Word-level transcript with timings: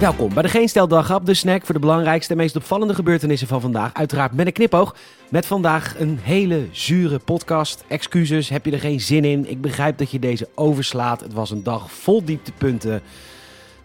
Welkom 0.00 0.34
bij 0.34 0.42
de 0.42 0.48
Geen 0.48 0.68
Stel 0.68 0.88
de 0.88 1.34
snack 1.34 1.64
voor 1.64 1.74
de 1.74 1.80
belangrijkste 1.80 2.32
en 2.32 2.38
meest 2.38 2.56
opvallende 2.56 2.94
gebeurtenissen 2.94 3.48
van 3.48 3.60
vandaag. 3.60 3.94
Uiteraard 3.94 4.32
met 4.32 4.46
een 4.46 4.52
knipoog. 4.52 4.96
Met 5.30 5.46
vandaag 5.46 6.00
een 6.00 6.18
hele 6.22 6.66
zure 6.70 7.18
podcast. 7.18 7.84
Excuses, 7.88 8.48
heb 8.48 8.64
je 8.64 8.72
er 8.72 8.80
geen 8.80 9.00
zin 9.00 9.24
in? 9.24 9.50
Ik 9.50 9.60
begrijp 9.60 9.98
dat 9.98 10.10
je 10.10 10.18
deze 10.18 10.48
overslaat. 10.54 11.20
Het 11.20 11.32
was 11.32 11.50
een 11.50 11.62
dag 11.62 11.92
vol 11.92 12.24
dieptepunten. 12.24 13.02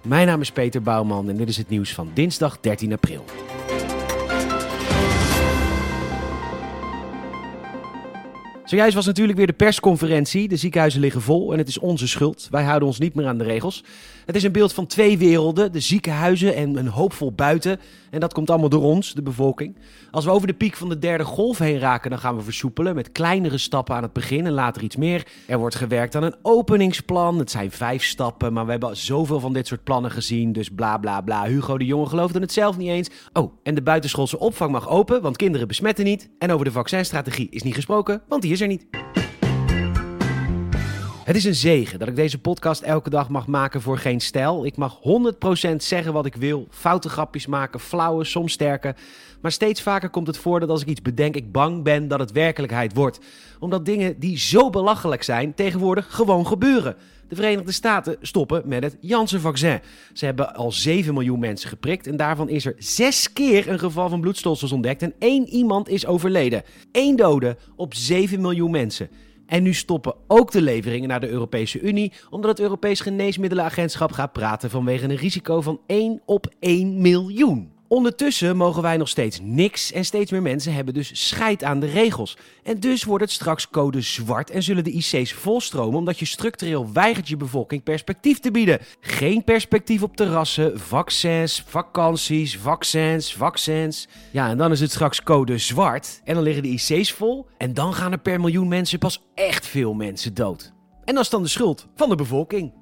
Mijn 0.01 0.27
naam 0.27 0.41
is 0.41 0.51
Peter 0.51 0.81
Bouwman 0.81 1.29
en 1.29 1.37
dit 1.37 1.49
is 1.49 1.57
het 1.57 1.69
nieuws 1.69 1.93
van 1.93 2.11
dinsdag 2.13 2.59
13 2.59 2.93
april. 2.93 3.25
Zojuist 8.71 8.95
was 8.95 9.05
natuurlijk 9.05 9.37
weer 9.37 9.47
de 9.47 9.53
persconferentie. 9.53 10.47
De 10.47 10.55
ziekenhuizen 10.55 11.01
liggen 11.01 11.21
vol 11.21 11.51
en 11.51 11.57
het 11.57 11.67
is 11.67 11.79
onze 11.79 12.07
schuld. 12.07 12.47
Wij 12.51 12.63
houden 12.63 12.87
ons 12.87 12.99
niet 12.99 13.15
meer 13.15 13.27
aan 13.27 13.37
de 13.37 13.43
regels. 13.43 13.83
Het 14.25 14.35
is 14.35 14.43
een 14.43 14.51
beeld 14.51 14.73
van 14.73 14.85
twee 14.85 15.17
werelden: 15.17 15.71
de 15.71 15.79
ziekenhuizen 15.79 16.55
en 16.55 16.77
een 16.77 16.87
hoopvol 16.87 17.31
buiten. 17.31 17.79
En 18.09 18.19
dat 18.19 18.33
komt 18.33 18.49
allemaal 18.49 18.69
door 18.69 18.83
ons, 18.83 19.13
de 19.13 19.21
bevolking. 19.21 19.77
Als 20.11 20.25
we 20.25 20.31
over 20.31 20.47
de 20.47 20.53
piek 20.53 20.75
van 20.75 20.89
de 20.89 20.99
derde 20.99 21.23
golf 21.23 21.57
heen 21.57 21.79
raken, 21.79 22.09
dan 22.09 22.19
gaan 22.19 22.35
we 22.35 22.41
versoepelen 22.41 22.95
met 22.95 23.11
kleinere 23.11 23.57
stappen 23.57 23.95
aan 23.95 24.03
het 24.03 24.13
begin 24.13 24.45
en 24.45 24.51
later 24.51 24.83
iets 24.83 24.95
meer. 24.95 25.27
Er 25.47 25.57
wordt 25.57 25.75
gewerkt 25.75 26.15
aan 26.15 26.23
een 26.23 26.35
openingsplan. 26.41 27.39
Het 27.39 27.51
zijn 27.51 27.71
vijf 27.71 28.03
stappen, 28.03 28.53
maar 28.53 28.65
we 28.65 28.71
hebben 28.71 28.97
zoveel 28.97 29.39
van 29.39 29.53
dit 29.53 29.67
soort 29.67 29.83
plannen 29.83 30.11
gezien. 30.11 30.51
Dus 30.51 30.69
bla 30.69 30.97
bla 30.97 31.21
bla. 31.21 31.45
Hugo 31.45 31.77
de 31.77 31.85
Jonge 31.85 32.05
geloofde 32.05 32.39
het 32.39 32.53
zelf 32.53 32.77
niet 32.77 32.89
eens. 32.89 33.09
Oh, 33.33 33.53
en 33.63 33.75
de 33.75 33.81
buitenschoolse 33.81 34.39
opvang 34.39 34.71
mag 34.71 34.89
open, 34.89 35.21
want 35.21 35.37
kinderen 35.37 35.67
besmetten 35.67 36.05
niet. 36.05 36.29
En 36.39 36.51
over 36.51 36.65
de 36.65 36.71
vaccinstrategie 36.71 37.47
is 37.49 37.63
niet 37.63 37.75
gesproken, 37.75 38.21
want 38.27 38.41
die 38.41 38.51
is 38.51 38.60
er 38.61 38.67
niet. 38.67 38.85
Het 41.31 41.39
is 41.39 41.45
een 41.45 41.55
zegen 41.55 41.99
dat 41.99 42.07
ik 42.07 42.15
deze 42.15 42.39
podcast 42.39 42.81
elke 42.81 43.09
dag 43.09 43.29
mag 43.29 43.47
maken 43.47 43.81
voor 43.81 43.97
geen 43.97 44.19
stijl. 44.19 44.65
Ik 44.65 44.77
mag 44.77 44.99
100% 45.71 45.75
zeggen 45.77 46.13
wat 46.13 46.25
ik 46.25 46.35
wil, 46.35 46.67
foute 46.69 47.09
grapjes 47.09 47.47
maken, 47.47 47.79
flauwe, 47.79 48.23
soms 48.23 48.53
sterke. 48.53 48.95
Maar 49.41 49.51
steeds 49.51 49.81
vaker 49.81 50.09
komt 50.09 50.27
het 50.27 50.37
voor 50.37 50.59
dat 50.59 50.69
als 50.69 50.81
ik 50.81 50.87
iets 50.87 51.01
bedenk, 51.01 51.35
ik 51.35 51.51
bang 51.51 51.83
ben 51.83 52.07
dat 52.07 52.19
het 52.19 52.31
werkelijkheid 52.31 52.93
wordt. 52.93 53.19
Omdat 53.59 53.85
dingen 53.85 54.19
die 54.19 54.37
zo 54.37 54.69
belachelijk 54.69 55.23
zijn, 55.23 55.53
tegenwoordig 55.53 56.15
gewoon 56.15 56.47
gebeuren. 56.47 56.95
De 57.27 57.35
Verenigde 57.35 57.71
Staten 57.71 58.17
stoppen 58.21 58.61
met 58.65 58.83
het 58.83 58.97
Janssen-vaccin. 59.01 59.79
Ze 60.13 60.25
hebben 60.25 60.55
al 60.55 60.71
7 60.71 61.13
miljoen 61.13 61.39
mensen 61.39 61.69
geprikt 61.69 62.07
en 62.07 62.17
daarvan 62.17 62.49
is 62.49 62.65
er 62.65 62.75
zes 62.77 63.33
keer 63.33 63.69
een 63.69 63.79
geval 63.79 64.09
van 64.09 64.21
bloedstolsels 64.21 64.71
ontdekt 64.71 65.01
en 65.01 65.13
één 65.19 65.47
iemand 65.47 65.89
is 65.89 66.05
overleden. 66.05 66.63
Eén 66.91 67.15
dode 67.15 67.57
op 67.75 67.93
7 67.93 68.41
miljoen 68.41 68.71
mensen. 68.71 69.09
En 69.51 69.63
nu 69.63 69.73
stoppen 69.73 70.15
ook 70.27 70.51
de 70.51 70.61
leveringen 70.61 71.09
naar 71.09 71.19
de 71.19 71.29
Europese 71.29 71.79
Unie, 71.79 72.11
omdat 72.29 72.49
het 72.49 72.59
Europees 72.59 72.99
Geneesmiddelenagentschap 72.99 74.11
gaat 74.11 74.31
praten 74.31 74.69
vanwege 74.69 75.03
een 75.03 75.15
risico 75.15 75.61
van 75.61 75.79
1 75.85 76.21
op 76.25 76.53
1 76.59 77.01
miljoen. 77.01 77.71
Ondertussen 77.91 78.57
mogen 78.57 78.81
wij 78.81 78.97
nog 78.97 79.07
steeds 79.07 79.39
niks 79.41 79.91
en 79.91 80.05
steeds 80.05 80.31
meer 80.31 80.41
mensen 80.41 80.73
hebben 80.73 80.93
dus 80.93 81.27
scheid 81.27 81.63
aan 81.63 81.79
de 81.79 81.87
regels. 81.87 82.37
En 82.63 82.79
dus 82.79 83.03
wordt 83.03 83.23
het 83.23 83.33
straks 83.33 83.69
code 83.69 84.01
zwart 84.01 84.49
en 84.49 84.63
zullen 84.63 84.83
de 84.83 84.91
IC's 84.91 85.33
volstromen 85.33 85.99
omdat 85.99 86.19
je 86.19 86.25
structureel 86.25 86.91
weigert 86.93 87.27
je 87.27 87.37
bevolking 87.37 87.83
perspectief 87.83 88.39
te 88.39 88.51
bieden. 88.51 88.79
Geen 88.99 89.43
perspectief 89.43 90.03
op 90.03 90.15
terrassen, 90.15 90.79
vaccins, 90.79 91.63
vakanties, 91.67 92.57
vaccins, 92.57 93.33
vaccins. 93.33 94.07
Ja, 94.31 94.49
en 94.49 94.57
dan 94.57 94.71
is 94.71 94.79
het 94.79 94.91
straks 94.91 95.23
code 95.23 95.57
zwart 95.57 96.21
en 96.23 96.33
dan 96.33 96.43
liggen 96.43 96.63
de 96.63 96.69
IC's 96.69 97.11
vol 97.11 97.47
en 97.57 97.73
dan 97.73 97.93
gaan 97.93 98.11
er 98.11 98.19
per 98.19 98.39
miljoen 98.39 98.67
mensen 98.67 98.99
pas 98.99 99.23
echt 99.35 99.67
veel 99.67 99.93
mensen 99.93 100.33
dood. 100.33 100.73
En 101.05 101.13
dat 101.13 101.23
is 101.23 101.29
dan 101.29 101.43
de 101.43 101.49
schuld 101.49 101.87
van 101.95 102.09
de 102.09 102.15
bevolking. 102.15 102.80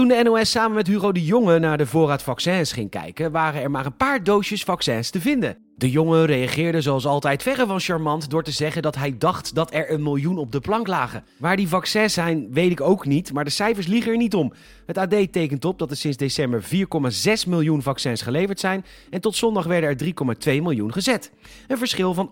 Toen 0.00 0.08
de 0.08 0.22
NOS 0.22 0.50
samen 0.50 0.76
met 0.76 0.86
Hugo 0.86 1.12
de 1.12 1.24
Jonge 1.24 1.58
naar 1.58 1.78
de 1.78 1.86
voorraad 1.86 2.22
vaccins 2.22 2.72
ging 2.72 2.90
kijken, 2.90 3.32
waren 3.32 3.62
er 3.62 3.70
maar 3.70 3.86
een 3.86 3.96
paar 3.96 4.24
doosjes 4.24 4.64
vaccins 4.64 5.10
te 5.10 5.20
vinden. 5.20 5.69
De 5.80 5.90
jongen 5.90 6.26
reageerde 6.26 6.80
zoals 6.80 7.06
altijd 7.06 7.42
verre 7.42 7.66
van 7.66 7.80
charmant 7.80 8.30
door 8.30 8.42
te 8.42 8.50
zeggen 8.50 8.82
dat 8.82 8.96
hij 8.96 9.14
dacht 9.18 9.54
dat 9.54 9.74
er 9.74 9.92
een 9.92 10.02
miljoen 10.02 10.38
op 10.38 10.52
de 10.52 10.60
plank 10.60 10.86
lagen. 10.86 11.24
Waar 11.36 11.56
die 11.56 11.68
vaccins 11.68 12.14
zijn, 12.14 12.52
weet 12.52 12.70
ik 12.70 12.80
ook 12.80 13.06
niet, 13.06 13.32
maar 13.32 13.44
de 13.44 13.50
cijfers 13.50 13.86
liegen 13.86 14.12
er 14.12 14.16
niet 14.16 14.34
om. 14.34 14.52
Het 14.86 14.98
AD 14.98 15.32
tekent 15.32 15.64
op 15.64 15.78
dat 15.78 15.90
er 15.90 15.96
sinds 15.96 16.16
december 16.16 16.64
4,6 16.64 16.68
miljoen 17.46 17.82
vaccins 17.82 18.22
geleverd 18.22 18.60
zijn 18.60 18.84
en 19.10 19.20
tot 19.20 19.36
zondag 19.36 19.66
werden 19.66 19.90
er 19.90 20.14
3,2 20.56 20.62
miljoen 20.62 20.92
gezet. 20.92 21.32
Een 21.68 21.78
verschil 21.78 22.14
van 22.14 22.30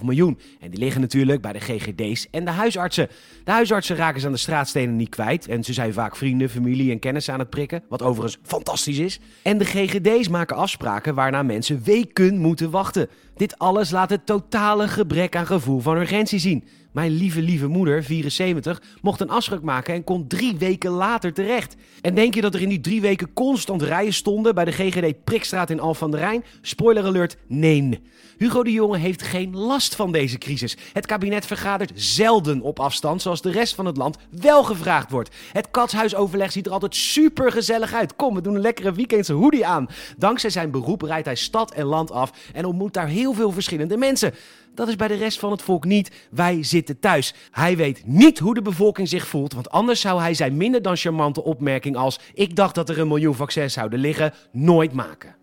1,5 0.00 0.04
miljoen. 0.04 0.38
En 0.60 0.70
die 0.70 0.78
liggen 0.80 1.00
natuurlijk 1.00 1.42
bij 1.42 1.52
de 1.52 1.60
GGD's 1.60 2.26
en 2.30 2.44
de 2.44 2.50
huisartsen. 2.50 3.08
De 3.44 3.50
huisartsen 3.50 3.96
raken 3.96 4.20
ze 4.20 4.26
aan 4.26 4.32
de 4.32 4.38
straatstenen 4.38 4.96
niet 4.96 5.08
kwijt 5.08 5.48
en 5.48 5.64
ze 5.64 5.72
zijn 5.72 5.92
vaak 5.92 6.16
vrienden, 6.16 6.50
familie 6.50 6.90
en 6.90 6.98
kennissen 6.98 7.32
aan 7.32 7.40
het 7.40 7.50
prikken, 7.50 7.82
wat 7.88 8.02
overigens 8.02 8.38
fantastisch 8.42 8.98
is. 8.98 9.20
En 9.42 9.58
de 9.58 9.64
GGD's 9.64 10.28
maken 10.28 10.56
afspraken 10.56 11.14
waarna 11.14 11.42
mensen 11.42 11.82
weken 11.84 12.38
moeten 12.38 12.70
wachten. 12.70 12.88
Dit 13.36 13.58
alles 13.58 13.90
laat 13.90 14.10
het 14.10 14.26
totale 14.26 14.88
gebrek 14.88 15.36
aan 15.36 15.46
gevoel 15.46 15.80
van 15.80 15.96
urgentie 15.96 16.38
zien. 16.38 16.64
Mijn 16.92 17.10
lieve, 17.10 17.42
lieve 17.42 17.66
moeder, 17.66 18.04
74, 18.04 18.82
mocht 19.02 19.20
een 19.20 19.30
afspraak 19.30 19.62
maken 19.62 19.94
en 19.94 20.04
kon 20.04 20.26
drie 20.26 20.56
weken 20.56 20.90
later 20.90 21.32
terecht. 21.32 21.76
En 22.00 22.14
denk 22.14 22.34
je 22.34 22.40
dat 22.40 22.54
er 22.54 22.62
in 22.62 22.68
die 22.68 22.80
drie 22.80 23.00
weken 23.00 23.32
constant 23.32 23.82
rijen 23.82 24.12
stonden 24.12 24.54
bij 24.54 24.64
de 24.64 24.72
GGD 24.72 25.24
Prikstraat 25.24 25.70
in 25.70 25.80
Al 25.80 25.94
van 25.94 26.10
der 26.10 26.20
Rijn? 26.20 26.44
Spoiler 26.60 27.04
alert, 27.04 27.36
nee. 27.46 28.00
Hugo 28.38 28.62
de 28.62 28.72
Jonge 28.72 28.98
heeft 28.98 29.22
geen 29.22 29.56
last 29.56 29.94
van 29.94 30.12
deze 30.12 30.38
crisis. 30.38 30.76
Het 30.92 31.06
kabinet 31.06 31.46
vergadert 31.46 31.92
zelden 31.94 32.60
op 32.60 32.80
afstand, 32.80 33.22
zoals 33.22 33.42
de 33.42 33.50
rest 33.50 33.74
van 33.74 33.86
het 33.86 33.96
land 33.96 34.16
wel 34.30 34.64
gevraagd 34.64 35.10
wordt. 35.10 35.34
Het 35.52 35.70
katshuisoverleg 35.70 36.52
ziet 36.52 36.66
er 36.66 36.72
altijd 36.72 36.94
super 36.94 37.52
gezellig 37.52 37.92
uit. 37.94 38.16
Kom, 38.16 38.34
we 38.34 38.40
doen 38.40 38.54
een 38.54 38.60
lekkere 38.60 38.92
weekendse 38.92 39.32
hoodie 39.32 39.66
aan. 39.66 39.88
Dankzij 40.16 40.50
zijn 40.50 40.70
beroep 40.70 41.02
rijdt 41.02 41.26
hij 41.26 41.34
stad 41.34 41.72
en 41.72 41.84
land 41.84 42.10
af 42.10 42.32
en 42.52 42.64
ontmoet 42.64 42.94
daar 42.94 43.08
heel 43.08 43.32
veel 43.32 43.52
verschillende 43.52 43.96
mensen. 43.96 44.34
Dat 44.74 44.88
is 44.88 44.96
bij 44.96 45.08
de 45.08 45.14
rest 45.14 45.38
van 45.38 45.50
het 45.50 45.62
volk 45.62 45.84
niet. 45.84 46.28
Wij 46.30 46.62
zitten 46.62 46.98
thuis. 46.98 47.34
Hij 47.50 47.76
weet 47.76 48.06
niet 48.06 48.38
hoe 48.38 48.54
de 48.54 48.62
bevolking 48.62 49.08
zich 49.08 49.26
voelt, 49.26 49.52
want 49.52 49.70
anders 49.70 50.00
zou 50.00 50.20
hij 50.20 50.34
zijn 50.34 50.56
minder 50.56 50.82
dan 50.82 50.96
charmante 50.96 51.44
opmerking 51.44 51.96
als: 51.96 52.20
Ik 52.34 52.56
dacht 52.56 52.74
dat 52.74 52.88
er 52.88 52.98
een 52.98 53.08
miljoen 53.08 53.34
vaccins 53.34 53.72
zouden 53.72 53.98
liggen, 53.98 54.32
nooit 54.52 54.92
maken. 54.92 55.36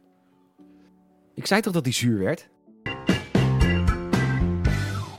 Ik 1.36 1.46
zei 1.46 1.62
toch 1.62 1.74
dat 1.74 1.84
hij 1.84 1.94
zuur 1.94 2.20
werd? 2.20 2.50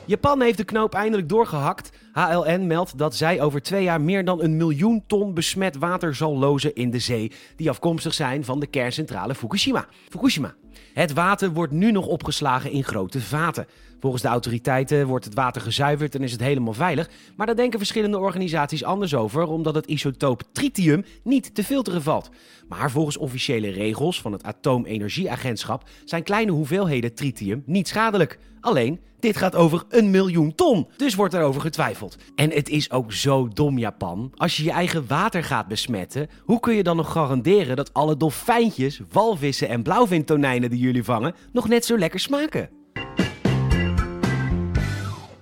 Japan 0.08 0.40
heeft 0.40 0.56
de 0.56 0.64
knoop 0.64 0.94
eindelijk 0.94 1.28
doorgehakt. 1.28 1.90
HLN 2.12 2.66
meldt 2.66 2.98
dat 2.98 3.16
zij 3.16 3.40
over 3.40 3.62
twee 3.62 3.82
jaar 3.82 4.00
meer 4.00 4.24
dan 4.24 4.42
een 4.42 4.56
miljoen 4.56 5.04
ton 5.06 5.34
besmet 5.34 5.76
water 5.76 6.14
zal 6.14 6.38
lozen 6.38 6.74
in 6.74 6.90
de 6.90 6.98
zee, 6.98 7.32
die 7.56 7.70
afkomstig 7.70 8.14
zijn 8.14 8.44
van 8.44 8.60
de 8.60 8.66
kerncentrale 8.66 9.34
Fukushima. 9.34 9.86
Fukushima. 10.08 10.54
Het 10.92 11.12
water 11.12 11.52
wordt 11.52 11.72
nu 11.72 11.92
nog 11.92 12.06
opgeslagen 12.06 12.70
in 12.70 12.84
grote 12.84 13.20
vaten. 13.20 13.66
Volgens 14.00 14.22
de 14.22 14.28
autoriteiten 14.28 15.06
wordt 15.06 15.24
het 15.24 15.34
water 15.34 15.60
gezuiverd 15.60 16.14
en 16.14 16.22
is 16.22 16.32
het 16.32 16.40
helemaal 16.40 16.72
veilig. 16.72 17.10
Maar 17.36 17.46
daar 17.46 17.56
denken 17.56 17.78
verschillende 17.78 18.18
organisaties 18.18 18.84
anders 18.84 19.14
over, 19.14 19.46
omdat 19.46 19.74
het 19.74 19.86
isotoop 19.86 20.42
tritium 20.52 21.04
niet 21.22 21.54
te 21.54 21.64
filteren 21.64 22.02
valt. 22.02 22.30
Maar 22.68 22.90
volgens 22.90 23.16
officiële 23.16 23.70
regels 23.70 24.20
van 24.20 24.32
het 24.32 24.42
Atoomenergieagentschap 24.42 25.88
zijn 26.04 26.22
kleine 26.22 26.52
hoeveelheden 26.52 27.14
tritium 27.14 27.62
niet 27.66 27.88
schadelijk. 27.88 28.38
Alleen, 28.68 29.00
dit 29.20 29.36
gaat 29.36 29.54
over 29.54 29.84
een 29.88 30.10
miljoen 30.10 30.54
ton, 30.54 30.88
dus 30.96 31.14
wordt 31.14 31.34
erover 31.34 31.60
getwijfeld. 31.60 32.16
En 32.34 32.50
het 32.50 32.68
is 32.68 32.90
ook 32.90 33.12
zo 33.12 33.48
dom, 33.48 33.78
Japan. 33.78 34.32
Als 34.36 34.56
je 34.56 34.64
je 34.64 34.70
eigen 34.70 35.06
water 35.06 35.44
gaat 35.44 35.68
besmetten, 35.68 36.28
hoe 36.44 36.60
kun 36.60 36.74
je 36.74 36.82
dan 36.82 36.96
nog 36.96 37.12
garanderen 37.12 37.76
dat 37.76 37.94
alle 37.94 38.16
dolfijntjes, 38.16 39.00
walvissen 39.12 39.68
en 39.68 39.82
blauwvintonijnen 39.82 40.70
die 40.70 40.78
jullie 40.78 41.04
vangen 41.04 41.34
nog 41.52 41.68
net 41.68 41.84
zo 41.84 41.98
lekker 41.98 42.20
smaken? 42.20 42.70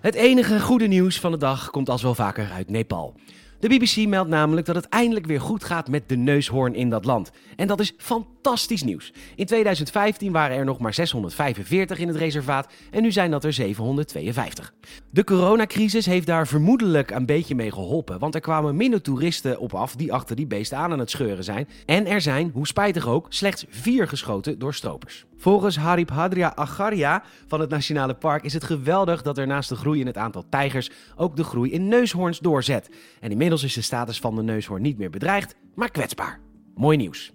Het 0.00 0.14
enige 0.14 0.60
goede 0.60 0.87
nieuws 0.87 1.20
van 1.20 1.31
de 1.31 1.38
dag 1.38 1.70
komt 1.70 1.88
als 1.88 2.03
wel 2.03 2.14
vaker 2.14 2.50
uit 2.50 2.70
Nepal. 2.70 3.14
De 3.61 3.69
BBC 3.69 4.09
meldt 4.09 4.28
namelijk 4.28 4.67
dat 4.67 4.77
het 4.77 4.89
eindelijk 4.89 5.26
weer 5.26 5.41
goed 5.41 5.64
gaat 5.64 5.88
met 5.88 6.08
de 6.08 6.17
neushoorn 6.17 6.75
in 6.75 6.91
dat 6.91 7.05
land. 7.05 7.31
En 7.56 7.67
dat 7.67 7.81
is 7.81 7.94
fantastisch 7.99 8.82
nieuws. 8.82 9.12
In 9.35 9.47
2015 9.47 10.32
waren 10.32 10.56
er 10.56 10.64
nog 10.64 10.79
maar 10.79 10.94
645 10.94 11.99
in 11.99 12.08
het 12.08 12.17
reservaat 12.17 12.73
en 12.91 13.03
nu 13.03 13.12
zijn 13.12 13.31
dat 13.31 13.44
er 13.44 13.53
752. 13.53 14.73
De 15.11 15.25
coronacrisis 15.25 16.06
heeft 16.06 16.26
daar 16.26 16.47
vermoedelijk 16.47 17.11
een 17.11 17.26
beetje 17.26 17.55
mee 17.55 17.73
geholpen, 17.73 18.19
want 18.19 18.35
er 18.35 18.41
kwamen 18.41 18.76
minder 18.76 19.03
toeristen 19.03 19.59
op 19.59 19.75
af 19.75 19.94
die 19.94 20.12
achter 20.12 20.37
die 20.37 20.47
beesten 20.47 20.79
aan 20.79 20.93
aan 20.93 20.99
het 20.99 21.11
scheuren 21.11 21.44
zijn. 21.44 21.69
En 21.87 22.06
er 22.06 22.20
zijn, 22.20 22.50
hoe 22.55 22.67
spijtig 22.67 23.09
ook, 23.09 23.26
slechts 23.29 23.64
vier 23.69 24.09
geschoten 24.09 24.59
door 24.59 24.75
stropers. 24.75 25.25
Volgens 25.37 25.77
Harib 25.77 26.11
Hadria 26.11 26.53
Acharia 26.55 27.23
van 27.47 27.61
het 27.61 27.71
Nationale 27.71 28.15
Park 28.15 28.44
is 28.44 28.53
het 28.53 28.65
geweldig 28.65 29.23
dat 29.23 29.38
er 29.38 29.47
naast 29.47 29.69
de 29.69 29.77
groei 29.77 30.00
in 30.00 30.06
het 30.06 30.17
aantal 30.17 30.44
tijgers 30.49 30.91
ook 31.17 31.37
de 31.37 31.44
groei 31.44 31.73
in 31.73 31.88
neushoorns 31.88 32.38
doorzet. 32.38 32.91
En 33.21 33.31
inmiddels 33.31 33.65
is 33.65 33.75
de 33.75 33.81
status 33.81 34.21
van 34.21 34.35
de 34.35 34.43
neushoorn 34.43 34.83
niet 34.83 34.99
meer 34.99 35.11
bedreigd, 35.11 35.55
maar 35.75 35.91
kwetsbaar. 35.91 36.41
Mooi 36.75 36.97
nieuws. 36.97 37.33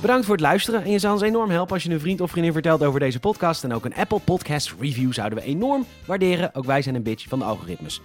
Bedankt 0.00 0.26
voor 0.26 0.34
het 0.34 0.44
luisteren 0.44 0.84
en 0.84 0.90
je 0.90 0.98
zou 0.98 1.12
ons 1.12 1.22
enorm 1.22 1.50
helpen 1.50 1.74
als 1.74 1.82
je 1.82 1.90
een 1.90 2.00
vriend 2.00 2.20
of 2.20 2.30
vriendin 2.30 2.52
vertelt 2.52 2.84
over 2.84 3.00
deze 3.00 3.20
podcast. 3.20 3.64
En 3.64 3.72
ook 3.72 3.84
een 3.84 3.94
Apple 3.94 4.20
Podcast 4.20 4.74
review 4.80 5.12
zouden 5.12 5.38
we 5.38 5.44
enorm 5.44 5.84
waarderen. 6.06 6.54
Ook 6.54 6.64
wij 6.64 6.82
zijn 6.82 6.94
een 6.94 7.02
bitch 7.02 7.28
van 7.28 7.38
de 7.38 7.44
algoritmes. 7.44 8.00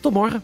Tot 0.00 0.12
morgen. 0.12 0.42